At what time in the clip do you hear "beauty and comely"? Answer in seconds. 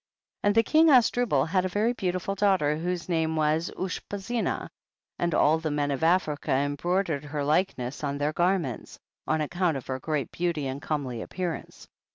10.31-11.21